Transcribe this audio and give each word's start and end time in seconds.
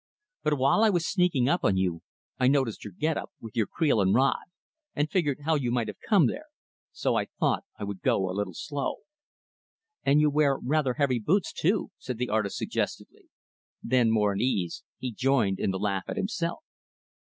But 0.41 0.57
while 0.57 0.83
I 0.83 0.89
was 0.89 1.05
sneaking 1.07 1.47
up 1.47 1.63
on 1.63 1.77
you 1.77 2.01
I 2.39 2.47
noticed 2.47 2.83
your 2.83 2.91
get 2.93 3.17
up 3.17 3.31
with 3.39 3.55
your 3.55 3.67
creel 3.67 4.01
and 4.01 4.15
rod 4.15 4.45
and 4.95 5.07
figured 5.11 5.41
how 5.41 5.53
you 5.53 5.69
might 5.71 5.87
have 5.87 5.99
come 6.09 6.25
there. 6.25 6.45
So 6.91 7.15
I 7.15 7.25
thought 7.39 7.65
I 7.77 7.83
would 7.83 8.01
go 8.01 8.27
a 8.27 8.33
little 8.33 8.55
slow." 8.55 9.01
"And 10.03 10.19
you 10.19 10.31
wear 10.31 10.57
rather 10.57 10.95
heavy 10.95 11.19
boots 11.19 11.53
too," 11.53 11.91
said 11.99 12.17
the 12.17 12.29
artist 12.29 12.57
suggestively. 12.57 13.29
Then, 13.83 14.09
more 14.09 14.33
at 14.33 14.39
ease, 14.41 14.83
he 14.97 15.11
joined 15.11 15.59
in 15.59 15.69
the 15.69 15.77
laugh 15.77 16.05
at 16.07 16.17
himself. 16.17 16.63